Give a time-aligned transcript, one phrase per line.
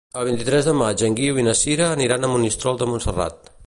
[0.19, 3.59] El vint-i-tres de maig en Guiu i na Sira aniran a Monistrol de Montserrat.